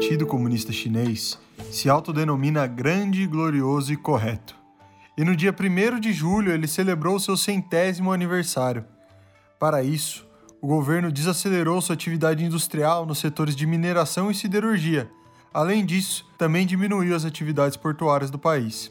[0.00, 1.38] Partido Comunista Chinês
[1.70, 4.56] se autodenomina grande, glorioso e correto.
[5.14, 8.86] E no dia 1 de julho ele celebrou seu centésimo aniversário.
[9.58, 10.26] Para isso,
[10.58, 15.10] o governo desacelerou sua atividade industrial nos setores de mineração e siderurgia.
[15.52, 18.90] Além disso, também diminuiu as atividades portuárias do país.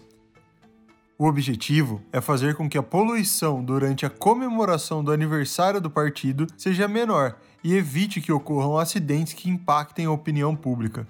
[1.21, 6.47] O objetivo é fazer com que a poluição durante a comemoração do aniversário do partido
[6.55, 11.05] seja menor e evite que ocorram acidentes que impactem a opinião pública.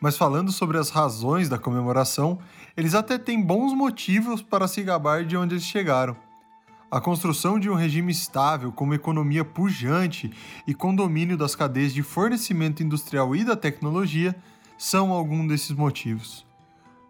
[0.00, 2.40] Mas falando sobre as razões da comemoração,
[2.76, 6.16] eles até têm bons motivos para se gabar de onde eles chegaram.
[6.90, 10.28] A construção de um regime estável, com uma economia pujante
[10.66, 14.34] e com domínio das cadeias de fornecimento industrial e da tecnologia
[14.76, 16.49] são alguns desses motivos.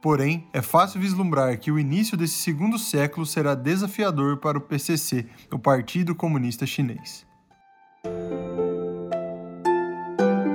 [0.01, 5.27] Porém, é fácil vislumbrar que o início desse segundo século será desafiador para o PCC,
[5.53, 7.27] o Partido Comunista Chinês.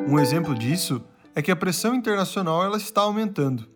[0.08, 1.04] Um exemplo disso
[1.36, 3.68] é que a pressão internacional ela está aumentando.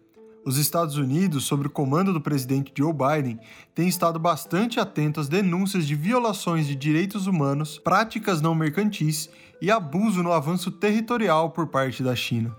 [0.46, 3.40] Os Estados Unidos, sob o comando do presidente Joe Biden,
[3.76, 9.30] têm estado bastante atentos às denúncias de violações de direitos humanos, práticas não mercantis
[9.62, 12.56] e abuso no avanço territorial por parte da China.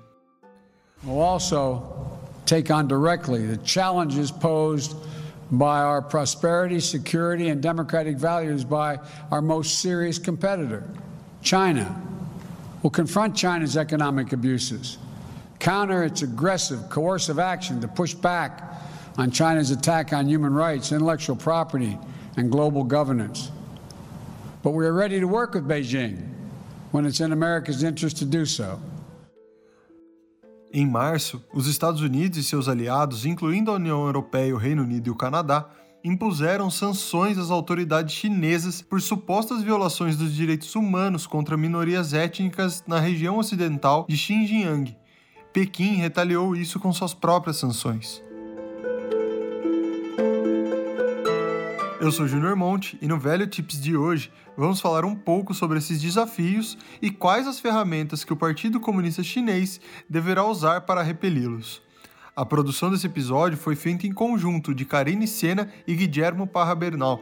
[1.04, 1.99] Also
[2.50, 4.94] take on directly the challenges posed
[5.50, 8.98] by our prosperity, security and democratic values by
[9.30, 10.84] our most serious competitor,
[11.42, 12.00] China
[12.82, 14.96] We'll confront China's economic abuses,
[15.58, 18.62] counter its aggressive, coercive action to push back
[19.18, 21.98] on China's attack on human rights, intellectual property,
[22.36, 23.50] and global governance.
[24.62, 26.26] But we are ready to work with Beijing
[26.90, 28.80] when it's in America's interest to do so.
[30.72, 35.08] Em março, os Estados Unidos e seus aliados, incluindo a União Europeia, o Reino Unido
[35.08, 35.68] e o Canadá,
[36.04, 43.00] impuseram sanções às autoridades chinesas por supostas violações dos direitos humanos contra minorias étnicas na
[43.00, 44.96] região ocidental de Xinjiang.
[45.52, 48.22] Pequim retaliou isso com suas próprias sanções.
[52.00, 55.76] Eu sou Junior Monte e no Velho Tips de hoje vamos falar um pouco sobre
[55.76, 59.78] esses desafios e quais as ferramentas que o Partido Comunista Chinês
[60.08, 61.82] deverá usar para repeli-los.
[62.34, 67.20] A produção desse episódio foi feita em conjunto de Karine Sena e Guillermo Parra Bernal.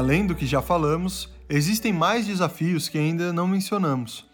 [0.00, 4.26] Além do que já falamos, existem mais desafios que ainda não mencionamos.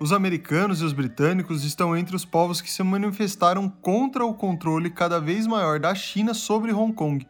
[0.00, 4.88] Os americanos e os britânicos estão entre os povos que se manifestaram contra o controle
[4.88, 7.28] cada vez maior da China sobre Hong Kong,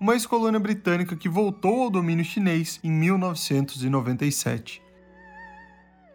[0.00, 4.80] uma ex-colônia britânica que voltou ao domínio chinês em 1997.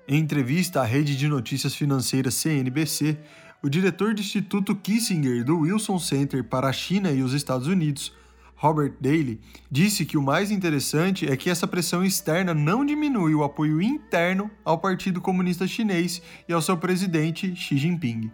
[0.08, 3.18] Em entrevista à rede de notícias financeiras CNBC,
[3.62, 8.14] o diretor do Instituto Kissinger do Wilson Center para a China e os Estados Unidos,
[8.62, 9.42] Robert Daly,
[9.72, 14.52] disse que o mais interessante é que essa pressão externa não diminui o apoio interno
[14.64, 18.32] ao Partido Comunista Chinês e ao seu presidente Xi Jinping.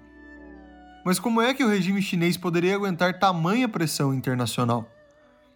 [1.05, 4.91] Mas como é que o regime chinês poderia aguentar tamanha pressão internacional?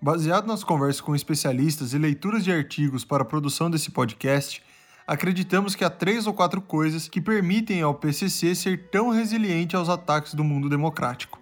[0.01, 4.63] Baseado nas conversas com especialistas e leituras de artigos para a produção desse podcast,
[5.05, 9.89] acreditamos que há três ou quatro coisas que permitem ao PCC ser tão resiliente aos
[9.89, 11.41] ataques do mundo democrático.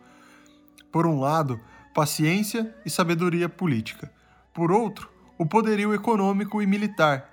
[0.92, 1.60] Por um lado,
[1.94, 4.12] paciência e sabedoria política.
[4.54, 7.30] Por outro, o poderio econômico e militar.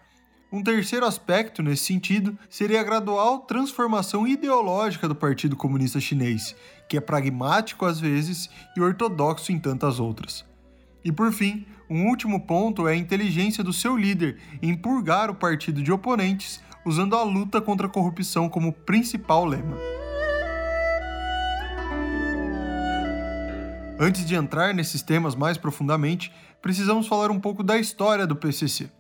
[0.53, 6.55] Um terceiro aspecto nesse sentido seria a gradual transformação ideológica do Partido Comunista Chinês,
[6.89, 10.45] que é pragmático às vezes e ortodoxo em tantas outras.
[11.05, 15.35] E por fim, um último ponto é a inteligência do seu líder em purgar o
[15.35, 19.96] partido de oponentes usando a luta contra a corrupção como principal lema.
[23.99, 28.91] Antes de entrar nesses temas mais profundamente, precisamos falar um pouco da história do PCC.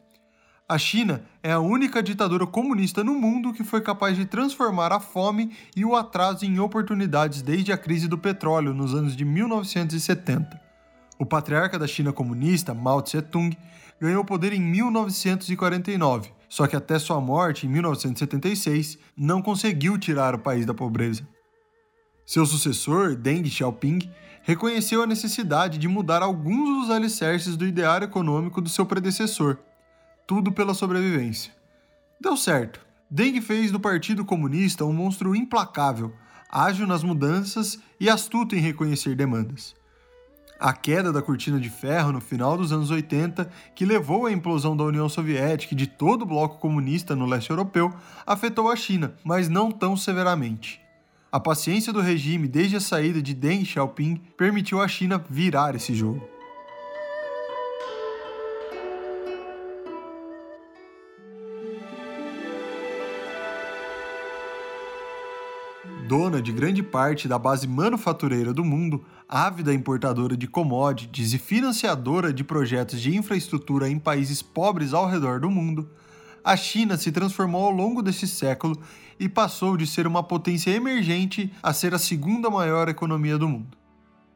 [0.66, 4.98] A China é a única ditadura comunista no mundo que foi capaz de transformar a
[4.98, 10.58] fome e o atraso em oportunidades desde a crise do petróleo nos anos de 1970.
[11.18, 13.54] O patriarca da China comunista, Mao Tse-tung,
[14.00, 20.38] ganhou poder em 1949, só que até sua morte em 1976 não conseguiu tirar o
[20.38, 21.35] país da pobreza.
[22.26, 24.10] Seu sucessor, Deng Xiaoping,
[24.42, 29.58] reconheceu a necessidade de mudar alguns dos alicerces do ideário econômico do seu predecessor,
[30.26, 31.52] tudo pela sobrevivência.
[32.20, 32.84] Deu certo.
[33.08, 36.12] Deng fez do Partido Comunista um monstro implacável,
[36.50, 39.76] ágil nas mudanças e astuto em reconhecer demandas.
[40.58, 44.76] A queda da cortina de ferro no final dos anos 80, que levou à implosão
[44.76, 47.94] da União Soviética e de todo o bloco comunista no leste europeu,
[48.26, 50.85] afetou a China, mas não tão severamente.
[51.36, 55.94] A paciência do regime desde a saída de Deng Xiaoping permitiu à China virar esse
[55.94, 56.26] jogo.
[66.08, 72.32] dona de grande parte da base manufatureira do mundo, ávida importadora de commodities e financiadora
[72.32, 75.86] de projetos de infraestrutura em países pobres ao redor do mundo,
[76.46, 78.80] a China se transformou ao longo desse século
[79.18, 83.76] e passou de ser uma potência emergente a ser a segunda maior economia do mundo.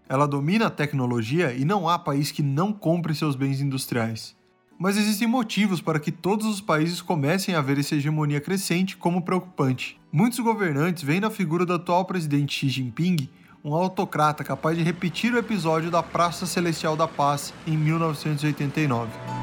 [0.08, 4.34] Ela domina a tecnologia e não há país que não compre seus bens industriais.
[4.76, 9.22] Mas existem motivos para que todos os países comecem a ver essa hegemonia crescente como
[9.22, 9.96] preocupante.
[10.10, 13.28] Muitos governantes veem na figura do atual presidente Xi Jinping
[13.62, 19.39] um autocrata capaz de repetir o episódio da Praça Celestial da Paz em 1989.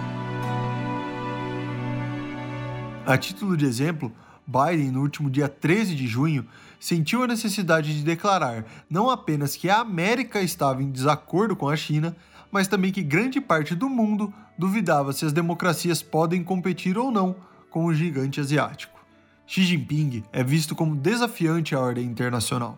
[3.08, 4.12] A título de exemplo,
[4.46, 6.46] Biden, no último dia 13 de junho,
[6.78, 11.76] sentiu a necessidade de declarar não apenas que a América estava em desacordo com a
[11.78, 12.14] China,
[12.52, 17.34] mas também que grande parte do mundo duvidava se as democracias podem competir ou não
[17.70, 19.00] com o gigante asiático.
[19.46, 22.78] Xi Jinping é visto como desafiante à ordem internacional.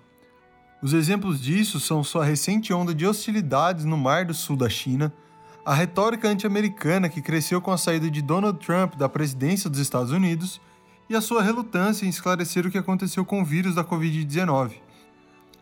[0.79, 5.11] Os exemplos disso são sua recente onda de hostilidades no Mar do Sul da China,
[5.65, 10.11] a retórica anti-americana que cresceu com a saída de Donald Trump da presidência dos Estados
[10.11, 10.59] Unidos
[11.09, 14.73] e a sua relutância em esclarecer o que aconteceu com o vírus da Covid-19.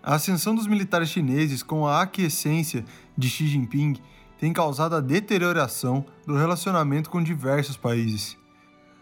[0.03, 2.85] A ascensão dos militares chineses com a aquiescência
[3.17, 3.95] de Xi Jinping
[4.39, 8.38] tem causado a deterioração do relacionamento com diversos países.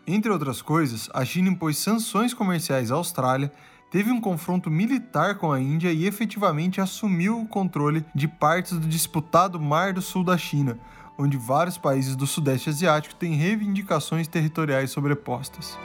[0.08, 3.52] Entre outras coisas, a China impôs sanções comerciais à Austrália,
[3.92, 8.88] teve um confronto militar com a Índia e efetivamente assumiu o controle de partes do
[8.88, 10.78] disputado Mar do Sul da China,
[11.18, 15.78] onde vários países do Sudeste Asiático têm reivindicações territoriais sobrepostas.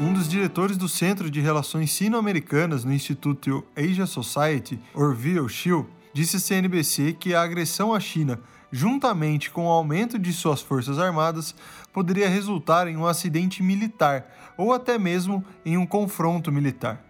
[0.00, 6.36] Um dos diretores do Centro de Relações Sino-Americanas no Instituto Asia Society, Orville Shield, disse
[6.36, 8.40] à CNBC que a agressão à China
[8.74, 11.54] juntamente com o aumento de suas forças armadas,
[11.92, 14.26] poderia resultar em um acidente militar
[14.58, 17.00] ou até mesmo em um confronto militar.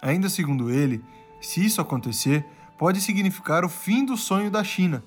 [0.00, 1.02] Ainda segundo ele,
[1.40, 2.46] se isso acontecer,
[2.78, 5.02] pode significar o fim do sonho da China,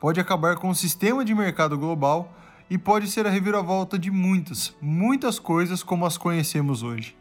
[0.00, 2.36] pode acabar com o sistema de mercado global
[2.68, 7.16] e pode ser a reviravolta de muitas, muitas coisas como as conhecemos hoje.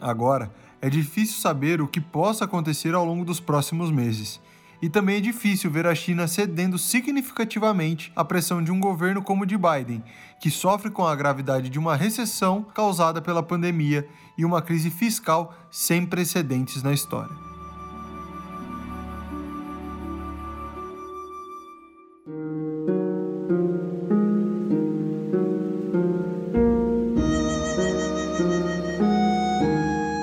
[0.00, 0.50] Agora,
[0.80, 4.40] é difícil saber o que possa acontecer ao longo dos próximos meses
[4.80, 9.42] e também é difícil ver a China cedendo significativamente à pressão de um governo como
[9.42, 10.02] o de Biden,
[10.40, 14.06] que sofre com a gravidade de uma recessão causada pela pandemia
[14.36, 17.34] e uma crise fiscal sem precedentes na história.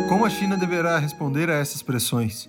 [0.07, 2.47] Como a China deverá responder a essas pressões?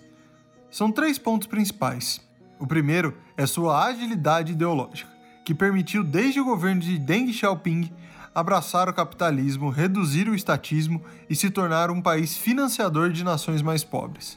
[0.74, 2.20] São três pontos principais.
[2.58, 5.08] O primeiro é sua agilidade ideológica,
[5.44, 7.92] que permitiu desde o governo de Deng Xiaoping
[8.34, 11.00] abraçar o capitalismo, reduzir o estatismo
[11.30, 14.36] e se tornar um país financiador de nações mais pobres.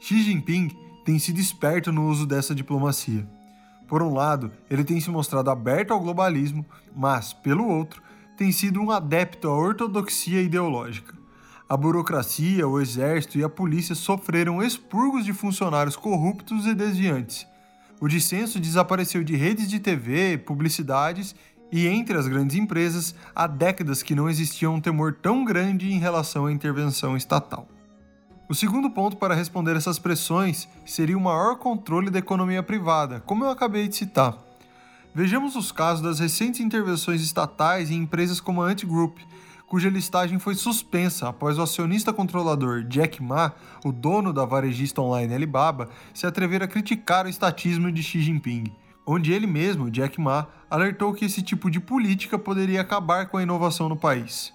[0.00, 3.24] Xi Jinping tem sido esperto no uso dessa diplomacia.
[3.86, 8.02] Por um lado, ele tem se mostrado aberto ao globalismo, mas, pelo outro,
[8.36, 11.21] tem sido um adepto à ortodoxia ideológica.
[11.72, 17.46] A burocracia, o exército e a polícia sofreram expurgos de funcionários corruptos e desviantes.
[17.98, 21.34] O dissenso desapareceu de redes de TV, publicidades
[21.72, 25.98] e entre as grandes empresas há décadas que não existia um temor tão grande em
[25.98, 27.66] relação à intervenção estatal.
[28.50, 33.46] O segundo ponto para responder essas pressões seria o maior controle da economia privada, como
[33.46, 34.36] eu acabei de citar.
[35.14, 39.16] Vejamos os casos das recentes intervenções estatais em empresas como a Ant Group,
[39.72, 43.52] cuja listagem foi suspensa após o acionista controlador Jack Ma,
[43.82, 48.64] o dono da varejista online Alibaba, se atrever a criticar o estatismo de Xi Jinping,
[49.06, 53.42] onde ele mesmo, Jack Ma, alertou que esse tipo de política poderia acabar com a
[53.42, 54.52] inovação no país.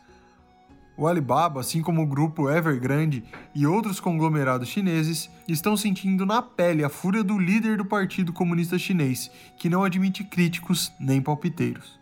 [0.96, 3.24] O Alibaba, assim como o grupo Evergrande
[3.56, 8.78] e outros conglomerados chineses, estão sentindo na pele a fúria do líder do Partido Comunista
[8.78, 12.00] Chinês, que não admite críticos nem palpiteiros.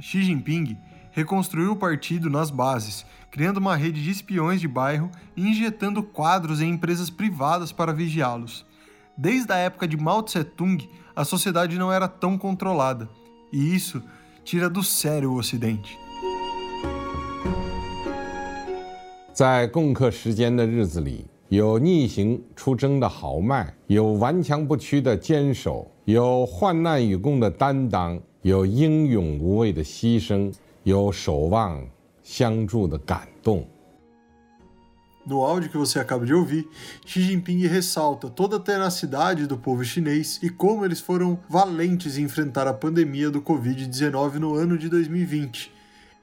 [0.00, 0.76] Xi Jinping
[1.13, 6.61] reconstruiu o partido nas bases, criando uma rede de espiões de bairro e injetando quadros
[6.61, 8.65] em empresas privadas para vigiá-los.
[9.17, 13.09] Desde a época de Mao Tse-tung, a sociedade não era tão controlada,
[13.51, 14.01] e isso
[14.45, 15.97] tira do sério o Ocidente.
[19.33, 30.53] 在共克时艰的日子里， 有逆行出征的豪迈，有顽强不屈的坚守，有患难与共的担当，有英勇无畏的牺牲，
[30.83, 31.87] 有守望
[32.23, 33.67] 相助的感动。
[35.25, 36.67] No áudio que você acaba de ouvir,
[37.05, 42.23] Xi Jinping ressalta toda a tenacidade do povo chinês e como eles foram valentes em
[42.23, 45.71] enfrentar a pandemia do Covid-19 no ano de 2020.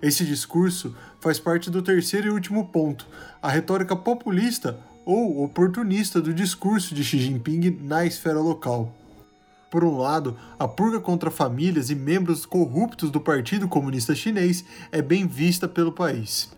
[0.03, 3.07] Esse discurso faz parte do terceiro e último ponto,
[3.41, 8.93] a retórica populista ou oportunista do discurso de Xi Jinping na esfera local.
[9.72, 15.02] Por um lado, a purga contra famílias e membros corruptos do Partido Comunista Chinês é
[15.02, 16.52] bem vista pelo país.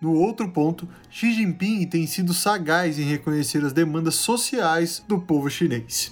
[0.00, 5.48] No outro ponto, Xi Jinping tem sido sagaz em reconhecer as demandas sociais do povo
[5.48, 6.10] chinês.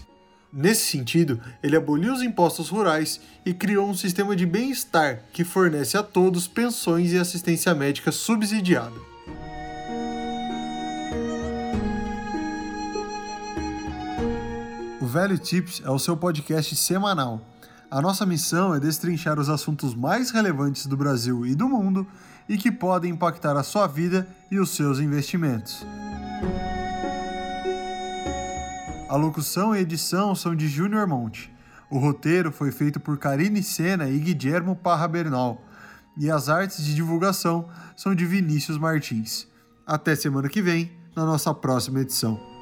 [0.53, 5.97] Nesse sentido, ele aboliu os impostos rurais e criou um sistema de bem-estar que fornece
[5.97, 9.14] a todos pensões e assistência médica subsidiada.
[15.15, 17.41] Velho Tips é o seu podcast semanal.
[17.89, 22.05] A nossa missão é destrinchar os assuntos mais relevantes do Brasil e do mundo
[22.49, 25.87] e que podem impactar a sua vida e os seus investimentos.
[29.09, 31.49] A locução e edição são de Júnior Monte.
[31.89, 35.63] O roteiro foi feito por Karine Sena e Guilhermo Parra Bernal.
[36.17, 39.47] E as artes de divulgação são de Vinícius Martins.
[39.87, 42.54] Até semana que vem, na nossa próxima edição.